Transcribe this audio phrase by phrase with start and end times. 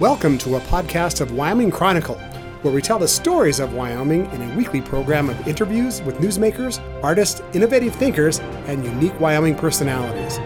[0.00, 2.14] Welcome to a podcast of Wyoming Chronicle,
[2.62, 6.80] where we tell the stories of Wyoming in a weekly program of interviews with newsmakers,
[7.02, 8.38] artists, innovative thinkers,
[8.68, 10.36] and unique Wyoming personalities.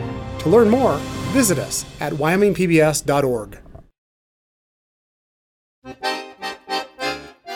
[0.42, 0.96] To learn more,
[1.34, 3.58] visit us at wyomingpbs.org.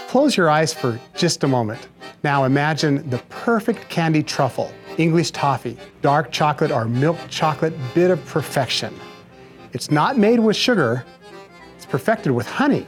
[0.08, 1.88] Close your eyes for just a moment.
[2.22, 8.22] Now imagine the perfect candy truffle, English toffee, dark chocolate, or milk chocolate bit of
[8.26, 8.94] perfection.
[9.72, 11.06] It's not made with sugar,
[11.86, 12.84] it's perfected with honey.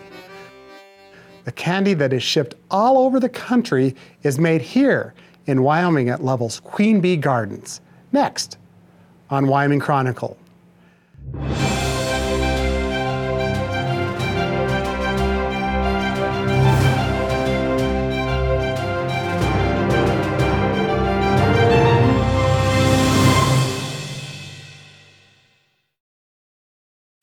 [1.45, 5.15] The candy that is shipped all over the country is made here
[5.47, 7.81] in Wyoming at Lovell's Queen Bee Gardens.
[8.11, 8.59] Next
[9.31, 10.37] on Wyoming Chronicle.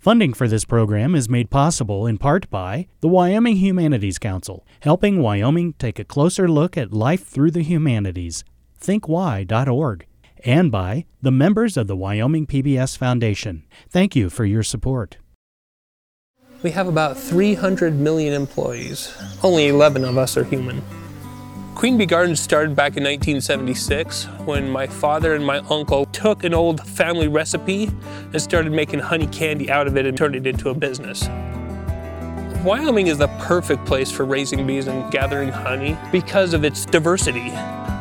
[0.05, 5.19] Funding for this program is made possible in part by the Wyoming Humanities Council, helping
[5.19, 8.43] Wyoming take a closer look at life through the humanities.
[8.79, 10.05] ThinkWhy.org.
[10.45, 13.63] And by the members of the Wyoming PBS Foundation.
[13.89, 15.17] Thank you for your support.
[16.62, 19.12] We have about 300 million employees.
[19.41, 20.84] Only 11 of us are human.
[21.76, 26.54] Queen Bee Gardens started back in 1976 when my father and my uncle took an
[26.54, 27.91] old family recipe
[28.31, 31.27] and started making honey candy out of it and turned it into a business.
[32.63, 37.51] Wyoming is the perfect place for raising bees and gathering honey because of its diversity.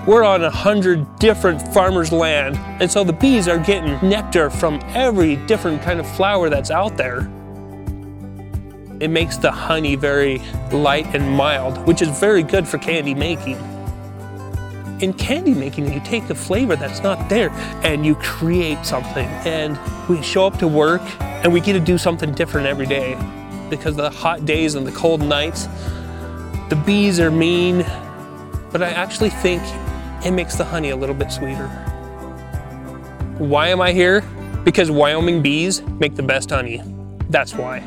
[0.06, 4.80] We're on a hundred different farmers' land, and so the bees are getting nectar from
[4.91, 7.28] every different kind of flower that's out there.
[9.05, 10.38] It makes the honey very
[10.72, 13.58] light and mild, which is very good for candy making.
[15.00, 17.50] In candy making, you take a flavor that's not there
[17.84, 19.27] and you create something.
[19.44, 23.14] And we show up to work and we get to do something different every day
[23.69, 25.66] because the hot days and the cold nights,
[26.70, 27.84] the bees are mean,
[28.72, 29.62] but I actually think
[30.24, 31.68] it makes the honey a little bit sweeter.
[33.36, 34.23] Why am I here?
[34.64, 36.83] Because Wyoming bees make the best honey.
[37.29, 37.84] That's why.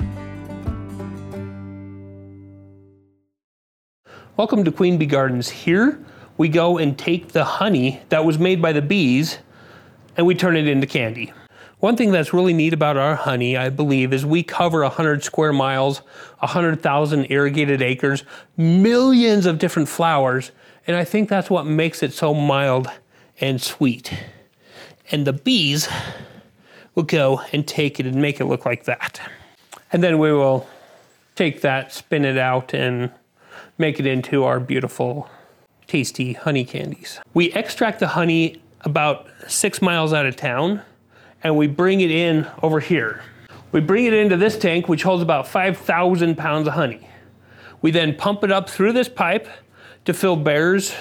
[4.37, 5.49] Welcome to Queen Bee Gardens.
[5.49, 5.97] Here
[6.37, 9.39] we go and take the honey that was made by the bees
[10.15, 11.33] and we turn it into candy.
[11.79, 15.53] One thing that's really neat about our honey, I believe, is we cover 100 square
[15.53, 16.03] miles,
[16.37, 18.25] 100,000 irrigated acres,
[18.55, 20.51] millions of different flowers,
[20.85, 22.91] and I think that's what makes it so mild
[23.41, 24.13] and sweet.
[25.09, 25.89] And the bees
[26.93, 29.19] will go and take it and make it look like that.
[29.91, 30.67] And then we will
[31.33, 33.09] take that, spin it out, and
[33.77, 35.29] make it into our beautiful,
[35.87, 37.19] tasty honey candies.
[37.33, 40.81] We extract the honey about six miles out of town
[41.43, 43.21] and we bring it in over here.
[43.71, 47.07] We bring it into this tank, which holds about 5,000 pounds of honey.
[47.81, 49.47] We then pump it up through this pipe
[50.05, 50.95] to fill bears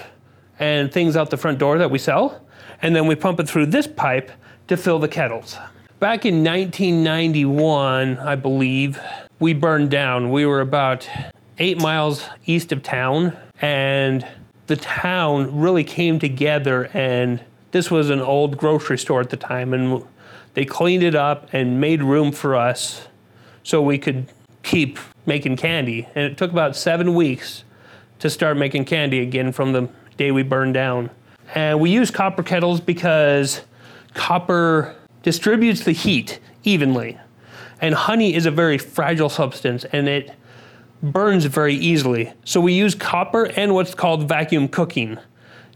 [0.59, 2.44] and things out the front door that we sell.
[2.82, 4.31] And then we pump it through this pipe
[4.69, 5.56] to fill the kettles.
[6.00, 9.00] Back in 1991, I believe,
[9.38, 10.31] we burned down.
[10.31, 11.09] We were about
[11.58, 14.26] eight miles east of town, and
[14.66, 16.90] the town really came together.
[16.92, 20.04] And this was an old grocery store at the time, and
[20.54, 23.06] they cleaned it up and made room for us
[23.62, 24.26] so we could
[24.62, 26.08] keep making candy.
[26.14, 27.64] And it took about seven weeks
[28.18, 31.10] to start making candy again from the day we burned down.
[31.54, 33.62] And we use copper kettles because
[34.14, 37.18] copper distributes the heat evenly.
[37.80, 40.32] And honey is a very fragile substance and it
[41.02, 42.32] burns very easily.
[42.44, 45.18] So we use copper and what's called vacuum cooking.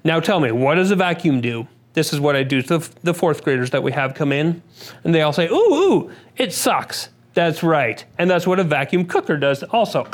[0.04, 1.68] Now tell me, what does a vacuum do?
[1.92, 4.62] This is what I do to the fourth graders that we have come in,
[5.02, 7.08] and they all say, ooh, ooh, it sucks.
[7.34, 8.04] That's right.
[8.18, 10.06] And that's what a vacuum cooker does also.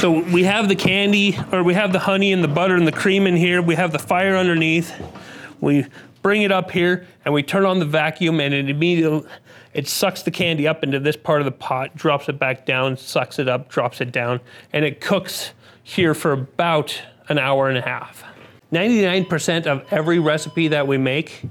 [0.00, 2.92] So we have the candy, or we have the honey and the butter and the
[2.92, 3.62] cream in here.
[3.62, 4.92] We have the fire underneath.
[5.60, 5.86] We
[6.22, 9.28] bring it up here, and we turn on the vacuum, and it immediately
[9.78, 12.96] it sucks the candy up into this part of the pot, drops it back down,
[12.96, 14.40] sucks it up, drops it down,
[14.72, 15.52] and it cooks
[15.84, 18.24] here for about an hour and a half.
[18.72, 21.44] 99% of every recipe that we make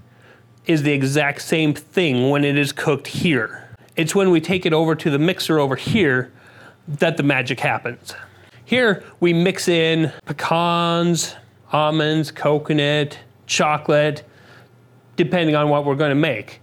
[0.65, 3.69] is the exact same thing when it is cooked here.
[3.95, 6.33] It's when we take it over to the mixer over here
[6.85, 8.13] that the magic happens.
[8.65, 11.33] Here we mix in pecans,
[11.71, 14.25] almonds, coconut, chocolate,
[15.15, 16.59] depending on what we're going to make.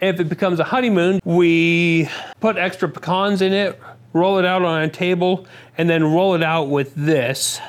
[0.00, 2.08] If it becomes a honeymoon, we
[2.40, 3.80] put extra pecans in it,
[4.12, 5.46] roll it out on a table,
[5.78, 7.60] and then roll it out with this,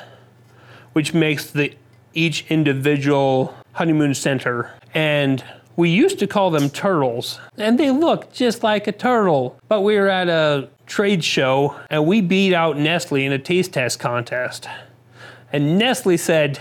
[0.92, 1.74] which makes the
[2.14, 4.72] each individual honeymoon center.
[4.94, 5.42] And
[5.76, 9.58] we used to call them turtles, and they look just like a turtle.
[9.68, 13.74] But we were at a trade show and we beat out Nestle in a taste
[13.74, 14.66] test contest.
[15.52, 16.58] And Nestle said,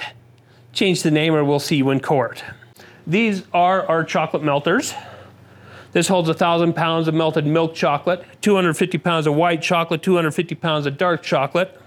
[0.73, 2.43] change the name or we'll see you in court.
[3.07, 4.93] These are our chocolate melters.
[5.93, 10.85] This holds 1,000 pounds of melted milk chocolate, 250 pounds of white chocolate, 250 pounds
[10.85, 11.79] of dark chocolate.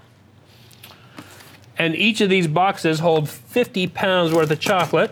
[1.77, 5.11] And each of these boxes hold 50 pounds worth of chocolate.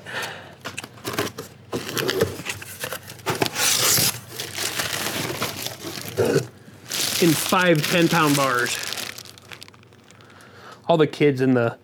[7.22, 8.78] In five 10 pound bars.
[10.88, 11.78] All the kids in the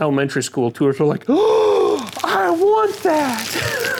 [0.00, 3.94] elementary school tours were like, oh, I want that.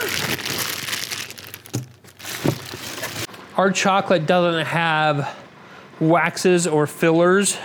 [3.59, 5.37] Our chocolate doesn't have
[5.99, 7.57] waxes or fillers,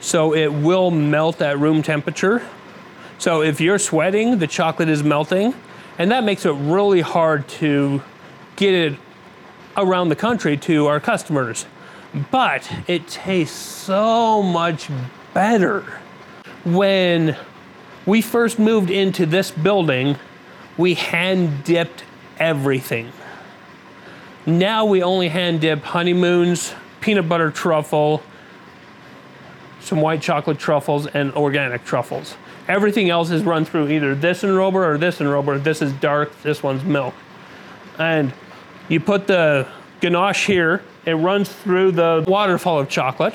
[0.00, 2.42] so it will melt at room temperature.
[3.18, 5.54] So if you're sweating, the chocolate is melting,
[5.98, 8.02] and that makes it really hard to
[8.56, 8.98] get it
[9.76, 11.64] around the country to our customers.
[12.32, 14.90] But it tastes so much
[15.32, 15.82] better.
[16.64, 17.36] When
[18.04, 20.16] we first moved into this building,
[20.76, 22.02] we hand dipped
[22.40, 23.12] everything.
[24.46, 28.22] Now we only hand dip honeymoons, peanut butter truffle,
[29.80, 32.36] some white chocolate truffles, and organic truffles.
[32.68, 35.62] Everything else is run through either this enrober or this enrober.
[35.62, 37.14] This is dark, this one's milk.
[37.98, 38.34] And
[38.88, 39.66] you put the
[40.00, 43.34] ganache here, it runs through the waterfall of chocolate.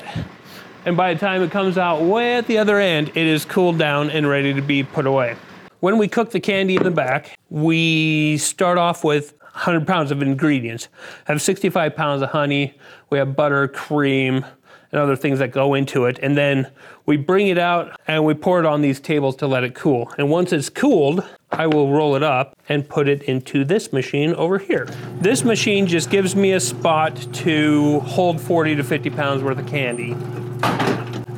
[0.84, 3.78] And by the time it comes out way at the other end, it is cooled
[3.78, 5.36] down and ready to be put away.
[5.80, 10.22] When we cook the candy in the back, we start off with 100 pounds of
[10.22, 10.88] ingredients.
[11.26, 12.74] I have 65 pounds of honey.
[13.10, 14.44] We have butter, cream,
[14.92, 16.18] and other things that go into it.
[16.22, 16.70] And then
[17.06, 20.12] we bring it out and we pour it on these tables to let it cool.
[20.18, 24.34] And once it's cooled, I will roll it up and put it into this machine
[24.34, 24.86] over here.
[25.20, 29.66] This machine just gives me a spot to hold 40 to 50 pounds worth of
[29.66, 30.12] candy.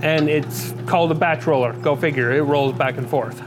[0.03, 1.73] And it's called a batch roller.
[1.75, 3.41] Go figure, it rolls back and forth.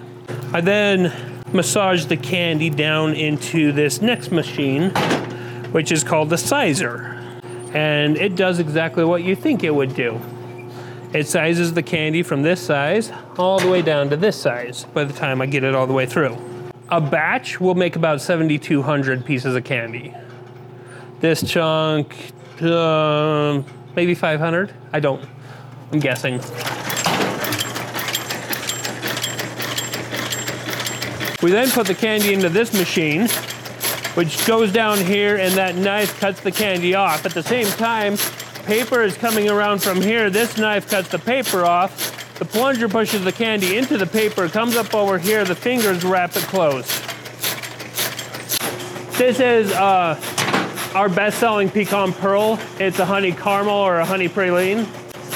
[0.54, 4.90] I then massage the candy down into this next machine,
[5.72, 7.18] which is called the sizer.
[7.74, 10.20] And it does exactly what you think it would do.
[11.14, 15.06] It sizes the candy from this size all the way down to this size by
[15.06, 16.38] the time I get it all the way through.
[16.90, 20.14] A batch will make about 7,200 pieces of candy.
[21.22, 23.64] This chunk, uh,
[23.96, 24.74] maybe 500?
[24.92, 25.24] I don't,
[25.92, 26.42] I'm guessing.
[31.46, 33.28] We then put the candy into this machine,
[34.16, 37.24] which goes down here and that knife cuts the candy off.
[37.24, 38.18] At the same time,
[38.66, 40.32] paper is coming around from here.
[40.32, 42.40] This knife cuts the paper off.
[42.40, 46.36] The plunger pushes the candy into the paper, comes up over here, the fingers wrap
[46.36, 46.90] it closed.
[49.20, 50.20] This is uh,
[50.96, 52.60] our best-selling pecan pearl.
[52.80, 54.88] It's a honey caramel or a honey praline.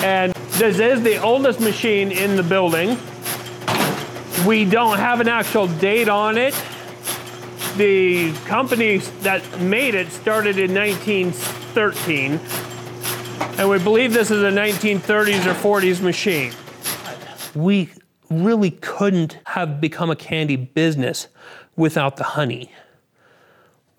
[0.01, 2.97] And this is the oldest machine in the building.
[4.45, 6.55] We don't have an actual date on it.
[7.75, 12.39] The company that made it started in 1913,
[13.59, 16.53] and we believe this is a 1930s or 40s machine.
[17.53, 17.89] We
[18.29, 21.27] really couldn't have become a candy business
[21.75, 22.71] without the honey.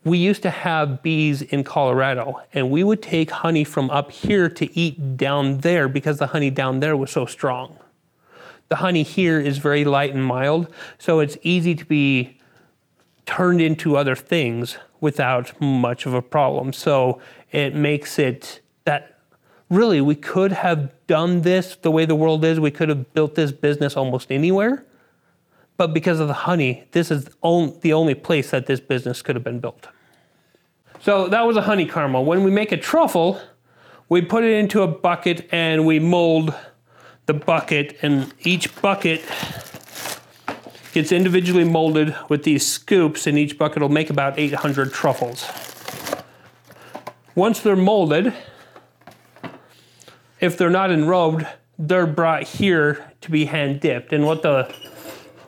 [0.05, 4.49] We used to have bees in Colorado, and we would take honey from up here
[4.49, 7.77] to eat down there because the honey down there was so strong.
[8.71, 12.39] The honey here is very light and mild, so it's easy to be
[13.27, 16.73] turned into other things without much of a problem.
[16.73, 19.19] So it makes it that
[19.71, 23.35] really we could have done this the way the world is, we could have built
[23.35, 24.85] this business almost anywhere.
[25.77, 29.45] But because of the honey, this is the only place that this business could have
[29.45, 29.89] been built.
[31.01, 32.25] So that was a honey caramel.
[32.25, 33.41] When we make a truffle,
[34.09, 36.55] we put it into a bucket and we mold
[37.31, 39.23] the bucket, and each bucket
[40.93, 45.49] gets individually molded with these scoops, and each bucket will make about 800 truffles.
[47.37, 48.35] Once they're molded,
[50.41, 54.13] if they're not enrobed, they're brought here to be hand dipped.
[54.13, 54.75] And what the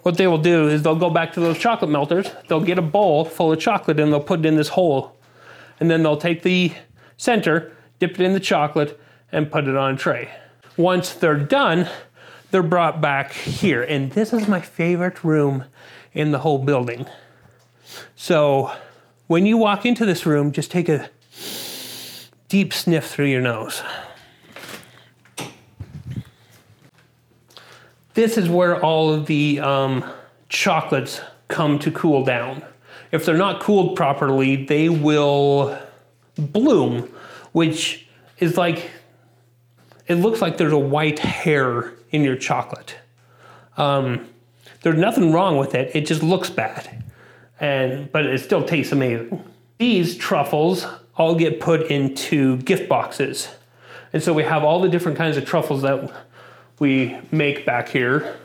[0.03, 2.83] what they will do is they'll go back to those chocolate melters, they'll get a
[2.83, 5.17] bowl full of chocolate and they'll put it in this hole.
[5.81, 6.73] And then they'll take the
[7.17, 10.29] center, dip it in the chocolate, and put it on a tray.
[10.77, 11.89] Once they're done,
[12.51, 13.83] they're brought back here.
[13.83, 15.65] And this is my favorite room
[16.13, 17.07] in the whole building.
[18.17, 18.73] So
[19.27, 21.11] when you walk into this room, just take a
[22.49, 23.83] deep sniff through your nose.
[28.15, 30.05] This is where all of the um,
[30.51, 32.63] chocolates come to cool down.
[33.11, 35.79] If they're not cooled properly, they will
[36.37, 37.11] bloom,
[37.53, 38.07] which
[38.39, 38.91] is like
[40.13, 42.97] it looks like there's a white hair in your chocolate.
[43.77, 44.29] Um,
[44.83, 45.95] there's nothing wrong with it.
[45.95, 47.05] It just looks bad,
[47.61, 49.43] and but it still tastes amazing.
[49.79, 53.49] These truffles all get put into gift boxes,
[54.13, 56.13] and so we have all the different kinds of truffles that
[56.79, 58.37] we make back here.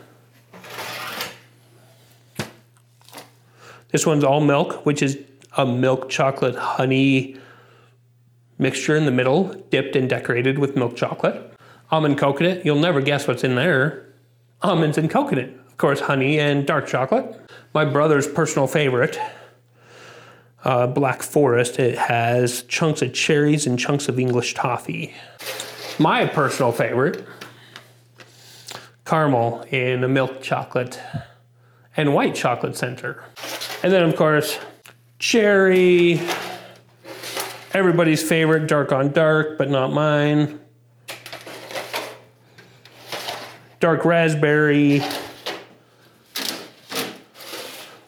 [3.90, 5.18] This one's all milk, which is
[5.56, 7.36] a milk chocolate honey
[8.58, 11.47] mixture in the middle, dipped and decorated with milk chocolate.
[11.90, 14.06] Almond coconut, you'll never guess what's in there.
[14.60, 17.34] Almonds and coconut, of course, honey and dark chocolate.
[17.72, 19.18] My brother's personal favorite,
[20.64, 25.14] uh, Black Forest, it has chunks of cherries and chunks of English toffee.
[25.98, 27.26] My personal favorite,
[29.06, 31.00] caramel in a milk chocolate
[31.96, 33.24] and white chocolate center.
[33.82, 34.58] And then, of course,
[35.18, 36.20] cherry,
[37.72, 40.60] everybody's favorite, dark on dark, but not mine.
[43.80, 45.02] Dark raspberry,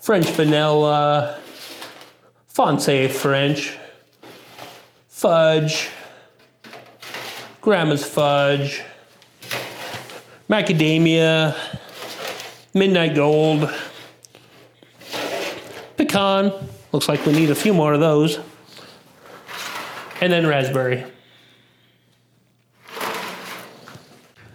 [0.00, 1.38] French vanilla,
[2.52, 3.78] Foncé French,
[5.08, 5.88] fudge,
[7.60, 8.82] grandma's fudge,
[10.48, 11.56] macadamia,
[12.74, 13.72] midnight gold,
[15.96, 16.52] pecan.
[16.90, 18.40] Looks like we need a few more of those.
[20.20, 21.04] And then raspberry.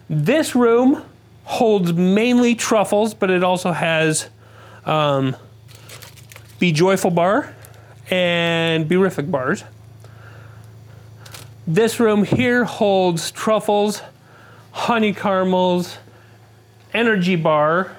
[0.08, 1.02] This room
[1.44, 4.28] holds mainly truffles, but it also has
[4.84, 5.36] um,
[6.58, 7.54] Be Joyful Bar
[8.10, 9.64] and Beerific bars.
[11.66, 14.00] This room here holds truffles,
[14.70, 15.98] honey caramels,
[16.94, 17.96] energy bar,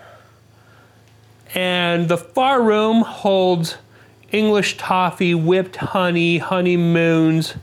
[1.54, 3.76] and the far room holds
[4.32, 7.56] English toffee, whipped honey, honeymoons,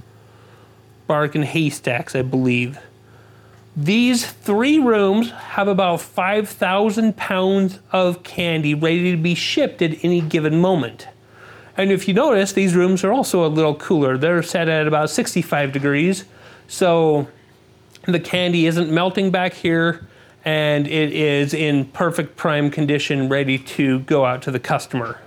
[1.07, 2.79] bark and haystacks, I believe.
[3.77, 10.21] These three rooms have about 5,000 pounds of candy ready to be shipped at any
[10.21, 11.09] given moment.
[11.77, 14.17] And if you notice, these rooms are also a little cooler.
[14.17, 16.25] They're set at about 65 degrees,
[16.69, 17.27] so
[18.07, 20.07] the candy isn't melting back here
[20.45, 25.19] and it is in perfect prime condition, ready to go out to the customer.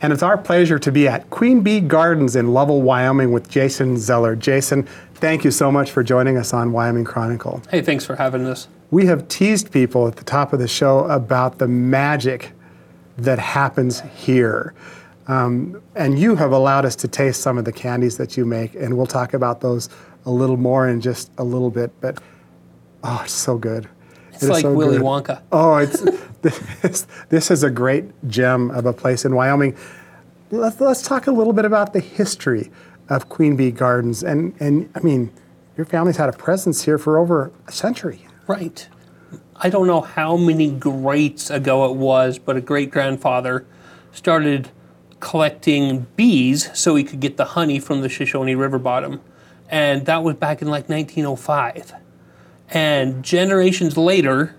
[0.00, 3.96] And it's our pleasure to be at Queen Bee Gardens in Lovell, Wyoming with Jason
[3.96, 4.36] Zeller.
[4.36, 7.62] Jason, thank you so much for joining us on Wyoming Chronicle.
[7.68, 8.68] Hey, thanks for having us.
[8.90, 12.52] We have teased people at the top of the show about the magic
[13.16, 14.72] that happens here.
[15.26, 18.74] Um, and you have allowed us to taste some of the candies that you make,
[18.76, 19.90] and we'll talk about those
[20.24, 21.90] a little more in just a little bit.
[22.00, 22.18] But
[23.02, 23.88] oh, it's so good.
[24.38, 25.04] It's it like so Willy good.
[25.04, 25.42] Wonka.
[25.50, 26.00] Oh, it's
[26.42, 29.76] this, this is a great gem of a place in Wyoming.
[30.50, 32.70] Let's, let's talk a little bit about the history
[33.08, 34.22] of Queen Bee Gardens.
[34.22, 35.32] And, and I mean,
[35.76, 38.26] your family's had a presence here for over a century.
[38.46, 38.88] Right.
[39.56, 43.66] I don't know how many greats ago it was, but a great grandfather
[44.12, 44.70] started
[45.20, 49.20] collecting bees so he could get the honey from the Shoshone River bottom.
[49.68, 51.92] And that was back in like 1905.
[52.70, 54.54] And generations later,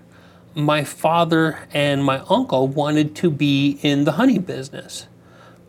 [0.54, 5.06] my father and my uncle wanted to be in the honey business,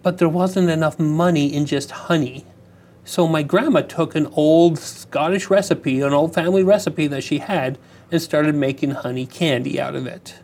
[0.02, 2.46] but there wasn't enough money in just honey.
[3.04, 7.78] So my grandma took an old Scottish recipe, an old family recipe that she had,
[8.12, 10.36] and started making honey candy out of it.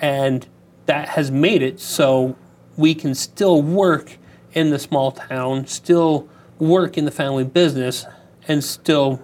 [0.00, 0.46] And
[0.86, 2.36] that has made it so
[2.76, 4.16] we can still work
[4.52, 8.06] in the small town, still work in the family business,
[8.48, 9.20] and still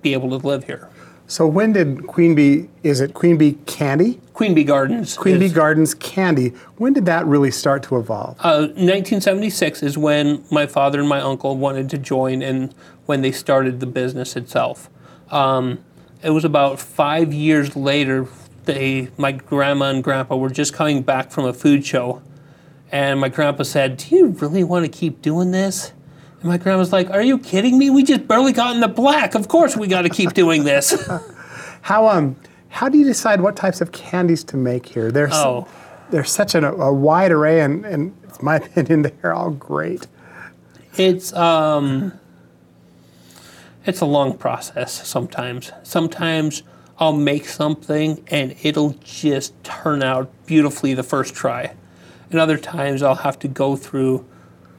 [0.00, 0.88] be able to live here.
[1.26, 4.20] So when did Queen Bee, is it Queen Bee Candy?
[4.34, 5.16] Queen Bee Gardens.
[5.16, 6.48] Queen Bee Gardens Candy.
[6.76, 8.36] When did that really start to evolve?
[8.40, 12.74] Uh, 1976 is when my father and my uncle wanted to join and
[13.06, 14.90] when they started the business itself.
[15.30, 15.82] Um,
[16.22, 18.26] it was about five years later,
[18.64, 22.22] they, my grandma and grandpa were just coming back from a food show.
[22.92, 25.92] And my grandpa said, Do you really want to keep doing this?
[26.44, 27.88] And my grandma's like, Are you kidding me?
[27.88, 29.34] We just barely got in the black.
[29.34, 31.08] Of course we got to keep doing this.
[31.80, 32.36] how, um,
[32.68, 35.10] how do you decide what types of candies to make here?
[35.10, 35.66] There's, oh.
[36.10, 40.06] there's such an, a wide array, and, and it's my opinion, they're all great.
[40.98, 42.12] It's, um,
[43.86, 45.72] it's a long process sometimes.
[45.82, 46.62] Sometimes
[46.98, 51.74] I'll make something and it'll just turn out beautifully the first try.
[52.30, 54.26] And other times I'll have to go through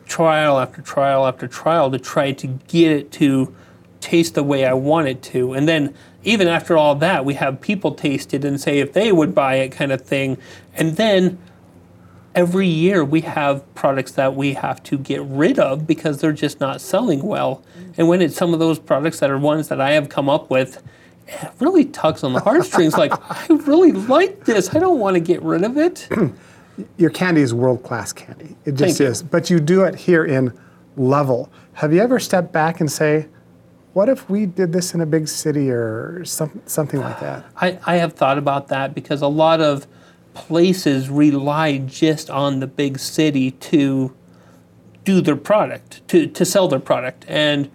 [0.06, 3.54] trial after trial after trial to try to get it to
[4.02, 5.54] taste the way I want it to.
[5.54, 5.94] And then
[6.24, 9.56] even after all that, we have people taste it and say if they would buy
[9.56, 10.38] it kind of thing.
[10.74, 11.38] And then
[12.36, 16.60] every year we have products that we have to get rid of because they're just
[16.60, 17.64] not selling well.
[17.98, 20.50] And when it's some of those products that are ones that I have come up
[20.50, 20.84] with,
[21.28, 22.98] it really tugs on the heartstrings.
[22.98, 24.76] like, I really like this.
[24.76, 26.08] I don't want to get rid of it.
[26.98, 28.56] Your candy is world class candy.
[28.66, 29.06] It just Thank you.
[29.08, 29.24] is.
[29.24, 30.58] But you do it here in
[30.98, 31.52] Lovell.
[31.74, 33.28] Have you ever stepped back and say,
[33.94, 37.46] what if we did this in a big city or some, something like that?
[37.56, 39.88] I, I have thought about that because a lot of
[40.34, 44.14] places rely just on the big city to
[45.06, 47.24] do their product, to, to sell their product.
[47.30, 47.72] And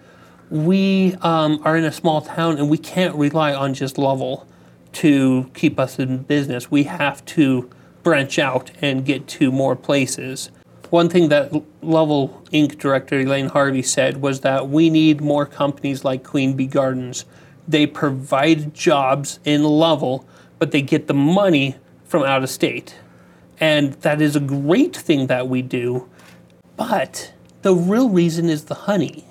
[0.51, 4.47] we um, are in a small town and we can't rely on just Lovell
[4.93, 6.71] to keep us in business.
[6.71, 7.71] We have to
[8.03, 10.51] branch out and get to more places.
[10.91, 11.53] One thing that
[11.83, 12.79] Lovell Inc.
[12.79, 17.25] director Elaine Harvey said was that we need more companies like Queen Bee Gardens.
[17.69, 20.27] They provide jobs in Lovell,
[20.59, 22.97] but they get the money from out of state.
[23.61, 26.09] And that is a great thing that we do.
[26.77, 29.25] But the real reason is the honey.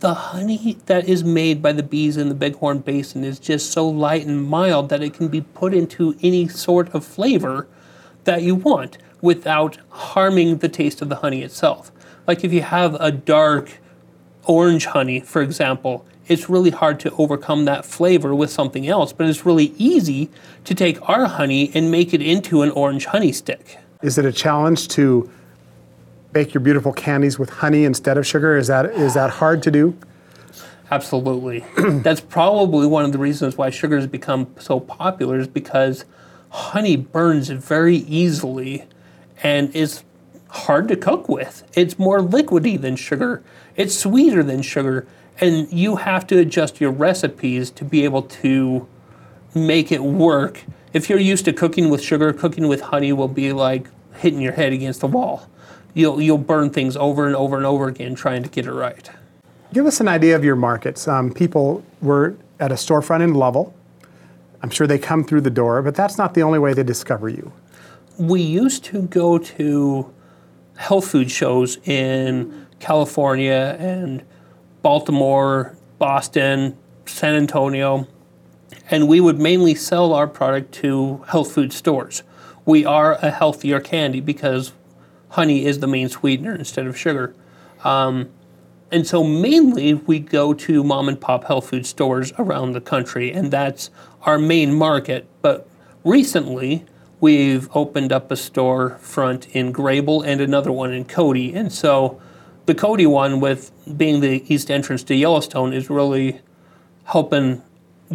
[0.00, 3.88] The honey that is made by the bees in the Bighorn Basin is just so
[3.88, 7.66] light and mild that it can be put into any sort of flavor
[8.24, 11.90] that you want without harming the taste of the honey itself.
[12.26, 13.78] Like if you have a dark
[14.44, 19.26] orange honey, for example, it's really hard to overcome that flavor with something else, but
[19.26, 20.30] it's really easy
[20.64, 23.78] to take our honey and make it into an orange honey stick.
[24.02, 25.30] Is it a challenge to
[26.34, 28.58] bake your beautiful candies with honey instead of sugar?
[28.58, 29.96] Is that is that hard to do?
[30.90, 31.64] Absolutely.
[31.76, 36.04] That's probably one of the reasons why sugar has become so popular is because
[36.50, 38.84] honey burns very easily
[39.42, 40.02] and is
[40.50, 41.64] hard to cook with.
[41.74, 43.42] It's more liquidy than sugar.
[43.76, 45.06] It's sweeter than sugar
[45.40, 48.86] and you have to adjust your recipes to be able to
[49.54, 50.64] make it work.
[50.92, 54.52] If you're used to cooking with sugar, cooking with honey will be like hitting your
[54.52, 55.48] head against the wall.
[55.94, 59.08] You'll you'll burn things over and over and over again trying to get it right.
[59.72, 61.08] Give us an idea of your markets.
[61.08, 63.74] Um, people were at a storefront in Lovell.
[64.62, 67.28] I'm sure they come through the door, but that's not the only way they discover
[67.28, 67.52] you.
[68.18, 70.12] we used to go to
[70.76, 74.22] health food shows in California and
[74.82, 76.76] Baltimore, Boston,
[77.06, 78.06] San Antonio,
[78.90, 82.22] and we would mainly sell our product to health food stores.
[82.64, 84.72] We are a healthier candy because
[85.34, 87.34] honey is the main sweetener instead of sugar.
[87.82, 88.30] Um,
[88.92, 93.32] and so mainly we go to mom and pop health food stores around the country,
[93.32, 93.90] and that's
[94.22, 95.26] our main market.
[95.42, 95.68] But
[96.04, 96.84] recently,
[97.20, 101.52] we've opened up a store front in Greybull and another one in Cody.
[101.52, 102.20] And so
[102.66, 106.40] the Cody one, with being the east entrance to Yellowstone, is really
[107.04, 107.62] helping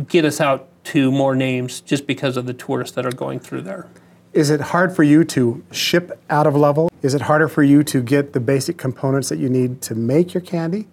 [0.08, 3.64] get us out to more names just because of the tourists that are going through
[3.64, 3.88] there.
[4.34, 6.92] Is it hard for you to ship out of Lovell?
[7.02, 10.34] Is it harder for you to get the basic components that you need to make
[10.34, 10.88] your candy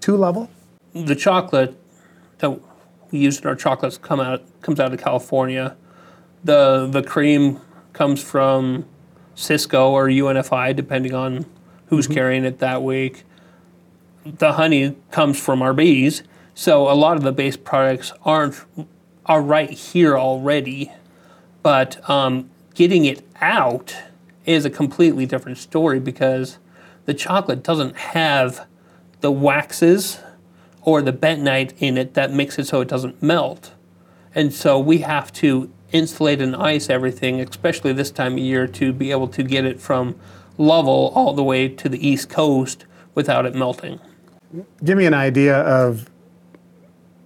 [0.00, 0.50] to Lovell?
[1.06, 1.76] the chocolate
[2.38, 2.60] that
[3.10, 5.76] we use in our chocolates come out comes out of California.
[6.44, 7.60] The the cream
[7.92, 8.86] comes from
[9.36, 11.46] Sysco or UNFI, depending on
[11.86, 13.24] who's carrying it that week.
[14.24, 16.22] The honey comes from our bees,
[16.54, 18.60] so a lot of the base products aren't
[19.26, 20.92] are right here already,
[21.62, 23.92] but um, getting it out
[24.46, 26.58] is a completely different story because
[27.06, 28.68] the chocolate doesn't have
[29.20, 30.20] the waxes
[30.82, 33.72] or the bentonite in it that makes it so it doesn't melt.
[34.32, 38.92] And so we have to insulate and ice everything, especially this time of year, to
[38.92, 40.14] be able to get it from
[40.56, 43.98] Lovell all the way to the East Coast without it melting.
[44.84, 46.08] Give me an idea of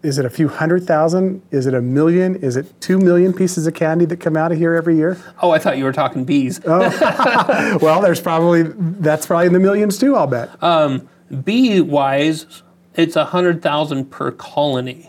[0.02, 1.42] is it a few hundred thousand?
[1.50, 2.36] Is it a million?
[2.36, 5.16] Is it two million pieces of candy that come out of here every year?
[5.42, 6.60] Oh, I thought you were talking bees.
[6.66, 7.78] Oh.
[7.82, 10.16] Well, there's probably that's probably in the millions too.
[10.16, 10.50] I'll bet.
[10.62, 11.08] Um,
[11.44, 12.62] Bee wise,
[12.94, 15.08] it's a hundred thousand per colony.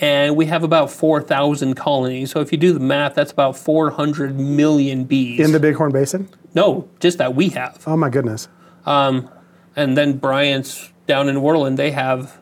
[0.00, 2.30] And we have about four thousand colonies.
[2.30, 5.40] So if you do the math, that's about four hundred million bees.
[5.40, 6.28] in the Bighorn Basin.
[6.54, 7.82] no, just that we have.
[7.86, 8.48] Oh my goodness.
[8.86, 9.28] Um,
[9.76, 12.38] and then Bryant's down in Worland, they have,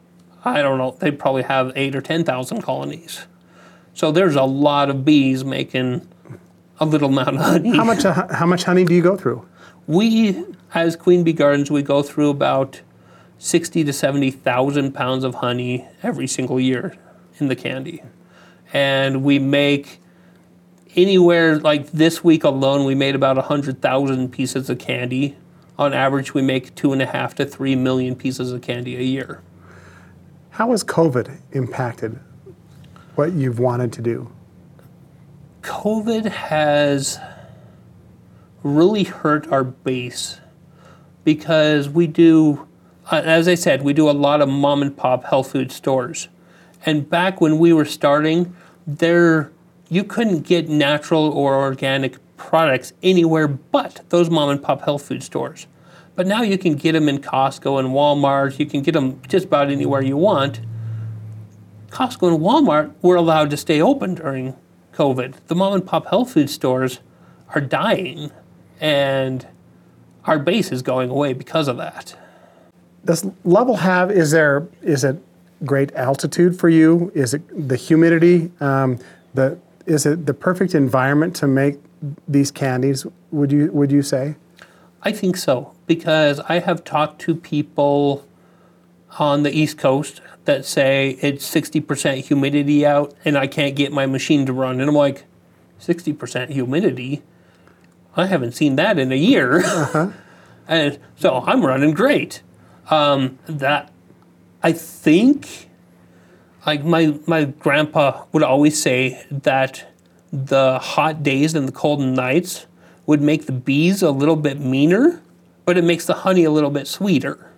[0.46, 3.26] I don't know, they probably have eight or 10,000 colonies.
[3.94, 6.06] So there's a lot of bees making
[6.78, 7.76] a little amount of honey.
[7.76, 9.46] How much uh, how much honey do you go through?
[9.88, 12.80] We, as Queen Bee Gardens, we go through about
[13.38, 16.96] 60 to 70,000 pounds of honey every single year
[17.38, 18.02] in the candy.
[18.72, 20.00] And we make
[20.94, 25.36] anywhere like this week alone, we made about 100,000 pieces of candy.
[25.78, 29.02] On average, we make two and a half to three million pieces of candy a
[29.02, 29.42] year.
[30.56, 32.18] How has COVID impacted
[33.14, 34.32] what you've wanted to do?
[35.60, 37.20] COVID has
[38.62, 40.40] really hurt our base
[41.24, 42.66] because we do,
[43.12, 46.28] uh, as I said, we do a lot of mom and pop health food stores.
[46.86, 49.52] And back when we were starting, there
[49.90, 55.22] you couldn't get natural or organic products anywhere but those mom and pop health food
[55.22, 55.66] stores.
[56.16, 58.58] But now you can get them in Costco and Walmart.
[58.58, 60.60] You can get them just about anywhere you want.
[61.90, 64.56] Costco and Walmart were allowed to stay open during
[64.94, 65.34] COVID.
[65.46, 67.00] The mom and pop health food stores
[67.54, 68.30] are dying,
[68.80, 69.46] and
[70.24, 72.16] our base is going away because of that.
[73.04, 75.22] Does Lovell have is there is it
[75.64, 77.12] great altitude for you?
[77.14, 78.50] Is it the humidity?
[78.60, 78.98] Um,
[79.34, 81.78] the is it the perfect environment to make
[82.26, 83.06] these candies?
[83.30, 84.36] Would you would you say?
[85.06, 88.26] I think so because I have talked to people
[89.20, 94.06] on the East Coast that say it's 60% humidity out and I can't get my
[94.06, 94.80] machine to run.
[94.80, 95.22] And I'm like,
[95.78, 97.22] 60% humidity?
[98.16, 99.60] I haven't seen that in a year.
[99.64, 100.10] Uh-huh.
[100.66, 102.42] and so I'm running great.
[102.90, 103.92] Um, that
[104.60, 105.68] I think,
[106.66, 109.86] like my my grandpa would always say that
[110.32, 112.66] the hot days and the cold nights
[113.06, 115.22] would make the bees a little bit meaner,
[115.64, 117.50] but it makes the honey a little bit sweeter.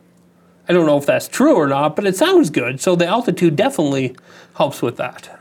[0.69, 2.81] I don't know if that's true or not, but it sounds good.
[2.81, 4.15] So the altitude definitely
[4.57, 5.35] helps with that.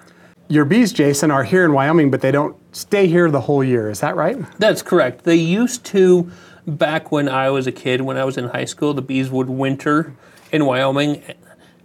[0.48, 3.90] Your bees, Jason, are here in Wyoming, but they don't stay here the whole year.
[3.90, 4.38] Is that right?
[4.60, 5.26] That's correct.
[5.26, 6.32] They used to,
[6.66, 9.50] back when I was a kid, when I was in high school, the bees would
[9.50, 10.16] winter
[10.54, 11.22] in Wyoming.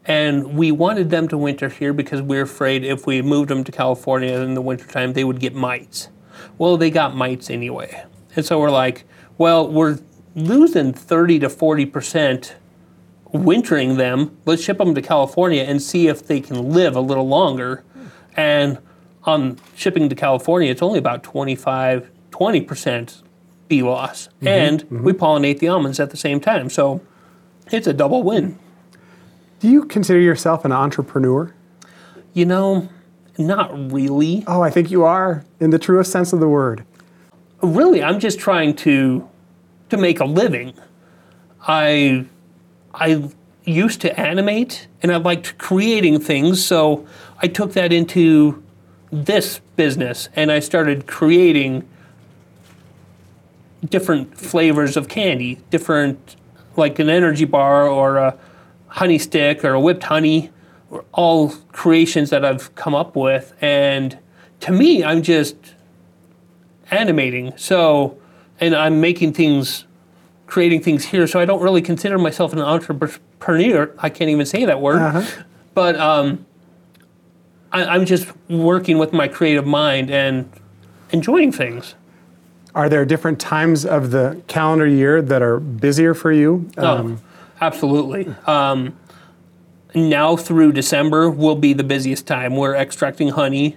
[0.04, 3.64] And we wanted them to winter here because we were afraid if we moved them
[3.64, 6.08] to California in the wintertime, they would get mites.
[6.58, 8.04] Well, they got mites anyway.
[8.36, 9.04] And so we're like,
[9.38, 9.98] well, we're
[10.34, 12.56] losing 30 to 40 percent
[13.32, 14.36] wintering them.
[14.44, 17.84] Let's ship them to California and see if they can live a little longer.
[18.36, 18.78] And
[19.24, 23.22] on shipping to California, it's only about 25, 20%
[23.68, 24.28] bee loss.
[24.28, 25.02] Mm-hmm, and mm-hmm.
[25.02, 26.68] we pollinate the almonds at the same time.
[26.68, 27.00] So
[27.70, 28.58] it's a double win.
[29.60, 31.54] Do you consider yourself an entrepreneur?
[32.34, 32.88] You know,
[33.38, 34.44] not really.
[34.46, 36.84] Oh, I think you are in the truest sense of the word.
[37.62, 39.28] Really, I'm just trying to
[39.90, 40.74] to make a living.
[41.60, 42.26] I
[42.92, 43.30] I
[43.64, 47.06] used to animate and I liked creating things, so
[47.40, 48.62] I took that into
[49.12, 51.88] this business and I started creating
[53.88, 56.36] different flavors of candy, different
[56.76, 58.36] like an energy bar or a
[58.88, 60.50] honey stick or a whipped honey,
[60.90, 64.18] or all creations that I've come up with and
[64.60, 65.56] to me I'm just
[66.92, 67.56] animating.
[67.56, 68.18] So
[68.60, 69.86] and I'm making things
[70.46, 71.26] creating things here.
[71.26, 73.90] So I don't really consider myself an entrepreneur.
[73.98, 75.00] I can't even say that word.
[75.00, 75.42] Uh-huh.
[75.74, 76.44] But um,
[77.72, 80.50] I, am just working with my creative mind and
[81.10, 81.94] enjoying things.
[82.74, 86.70] Are there different times of the calendar year that are busier for you?
[86.76, 87.22] Oh, um,
[87.60, 88.28] absolutely.
[88.46, 88.96] Um,
[89.94, 92.56] now through December will be the busiest time.
[92.56, 93.76] We're extracting honey.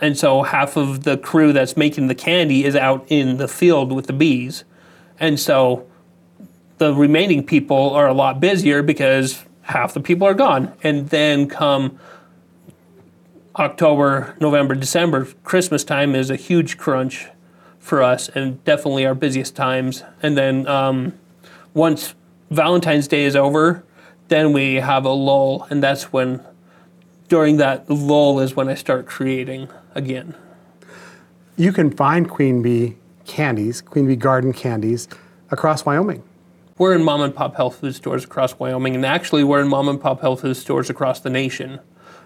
[0.00, 3.92] And so half of the crew that's making the candy is out in the field
[3.92, 4.64] with the bees.
[5.18, 5.86] And so
[6.78, 10.72] the remaining people are a lot busier because half the people are gone.
[10.82, 11.98] And then come
[13.56, 17.28] October, November, December, Christmas time is a huge crunch
[17.78, 20.02] for us and definitely our busiest times.
[20.22, 21.14] And then um,
[21.72, 22.14] once
[22.50, 23.82] Valentine's Day is over,
[24.28, 26.44] then we have a lull, and that's when,
[27.28, 30.34] during that lull, is when I start creating again.
[31.56, 35.08] You can find Queen Bee candies, Queen Bee Garden candies,
[35.50, 36.22] across Wyoming.
[36.78, 39.88] We're in mom and pop health food stores across Wyoming, and actually, we're in mom
[39.88, 41.80] and pop health food stores across the nation.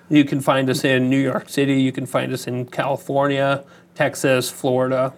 [0.09, 4.51] You can find us in New York City, you can find us in California, Texas,
[4.51, 5.15] Florida.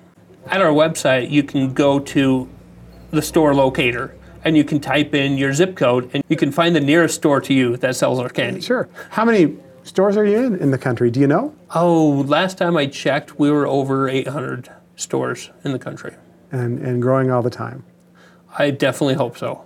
[0.46, 2.48] At our website, you can go to
[3.10, 6.74] the store locator and you can type in your zip code and you can find
[6.74, 8.60] the nearest store to you that sells our candy.
[8.60, 8.88] Sure.
[9.10, 11.10] How many stores are you in in the country?
[11.10, 11.54] Do you know?
[11.74, 16.14] Oh, last time I checked, we were over 800 stores in the country.
[16.50, 17.84] And, and growing all the time.
[18.58, 19.64] I definitely hope so.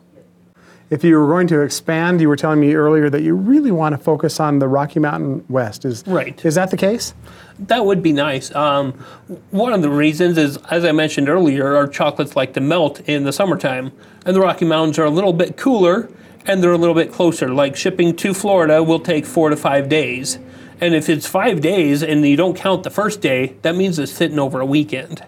[0.88, 3.92] If you were going to expand, you were telling me earlier that you really want
[3.94, 5.84] to focus on the Rocky Mountain West.
[5.84, 6.44] Is right?
[6.44, 7.12] Is that the case?
[7.58, 8.54] That would be nice.
[8.54, 8.92] Um,
[9.50, 13.24] one of the reasons is, as I mentioned earlier, our chocolates like to melt in
[13.24, 13.90] the summertime,
[14.24, 16.08] and the Rocky Mountains are a little bit cooler
[16.46, 17.48] and they're a little bit closer.
[17.48, 20.38] Like shipping to Florida will take four to five days.
[20.80, 24.12] And if it's five days and you don't count the first day, that means it's
[24.12, 25.24] sitting over a weekend.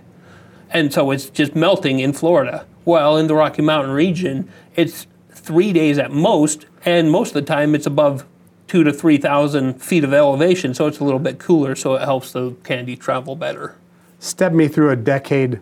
[0.70, 2.66] And so it's just melting in Florida.
[2.84, 7.42] Well, in the Rocky Mountain region, it's three days at most, and most of the
[7.42, 8.26] time it's above
[8.66, 12.32] two to 3,000 feet of elevation, so it's a little bit cooler, so it helps
[12.32, 13.76] the candy travel better.
[14.18, 15.60] Step me through a decade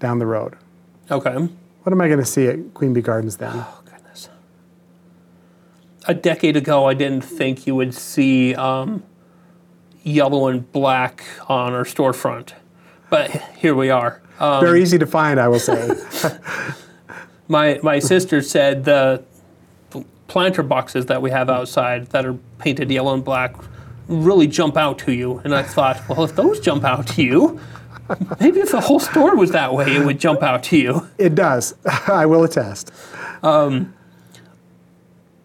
[0.00, 0.56] down the road.
[1.10, 1.34] Okay.
[1.34, 3.52] What am I going to see at Queen Bee Gardens then?
[3.54, 3.87] Oh, goodness.
[6.08, 9.02] A decade ago, I didn't think you would see um,
[10.02, 12.54] yellow and black on our storefront.
[13.10, 14.22] But here we are.
[14.40, 15.94] Um, Very easy to find, I will say.
[17.48, 19.22] my, my sister said the
[20.28, 23.56] planter boxes that we have outside that are painted yellow and black
[24.06, 25.38] really jump out to you.
[25.44, 27.60] And I thought, well, if those jump out to you,
[28.40, 31.08] maybe if the whole store was that way, it would jump out to you.
[31.18, 31.74] it does.
[32.06, 32.92] I will attest.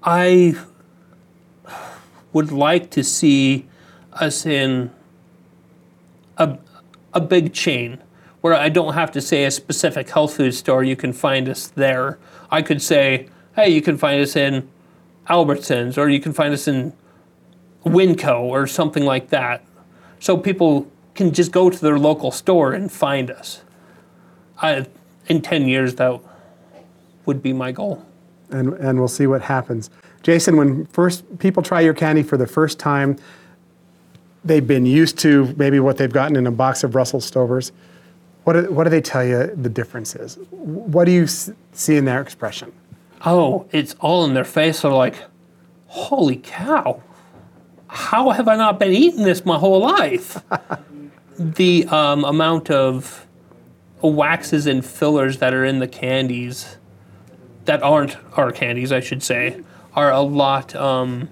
[0.04, 0.56] I
[2.34, 3.68] would like to see
[4.12, 4.92] us in
[6.38, 6.58] a,
[7.14, 8.00] a big chain
[8.42, 11.68] where I don't have to say a specific health food store, you can find us
[11.68, 12.20] there.
[12.52, 14.68] I could say, hey, you can find us in
[15.30, 16.92] Albertsons or you can find us in
[17.86, 19.64] Winco or something like that.
[20.20, 23.62] So people can just go to their local store and find us.
[24.62, 24.88] I,
[25.28, 26.20] in 10 years, that
[27.26, 28.06] would be my goal.
[28.54, 29.90] And, and we'll see what happens.
[30.22, 33.18] Jason, when first people try your candy for the first time,
[34.46, 37.72] they've been used to maybe what they've gotten in a box of Russell Stovers.
[38.46, 40.38] What do, what do they tell you the difference is?
[40.52, 42.72] What do you see in their expression?
[43.26, 44.82] oh, it's all in their face.
[44.82, 45.16] They're like,
[45.88, 47.02] holy cow,
[47.88, 50.44] how have I not been eating this my whole life?
[51.40, 53.28] the um, amount of
[54.02, 56.78] waxes and fillers that are in the candies,
[57.66, 59.62] that aren't our candies, I should say,
[59.94, 60.76] are a lot.
[60.76, 61.30] Um,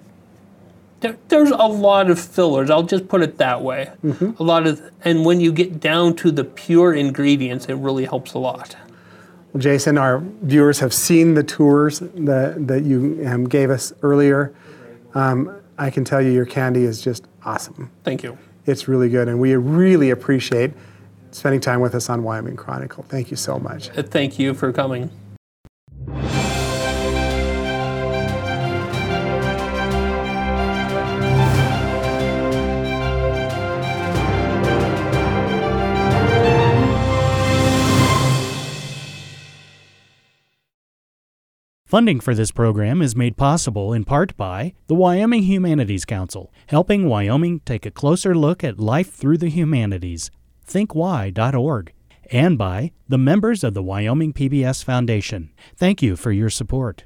[1.01, 2.69] there, there's a lot of fillers.
[2.69, 3.91] I'll just put it that way.
[4.39, 8.33] A lot of, and when you get down to the pure ingredients, it really helps
[8.33, 8.75] a lot.
[9.51, 14.53] Well, Jason, our viewers have seen the tours that, that you um, gave us earlier.
[15.13, 17.89] Um, I can tell you your candy is just awesome.
[18.03, 18.37] Thank you.
[18.67, 20.71] It's really good, and we really appreciate
[21.31, 23.03] spending time with us on Wyoming Chronicle.
[23.09, 23.89] Thank you so much.
[23.97, 25.09] Uh, Thank you for coming.
[41.91, 47.09] Funding for this program is made possible in part by the Wyoming Humanities Council, helping
[47.09, 50.31] Wyoming take a closer look at life through the humanities.
[50.65, 51.91] ThinkWhy.org.
[52.31, 55.51] And by the members of the Wyoming PBS Foundation.
[55.75, 57.03] Thank you for your support.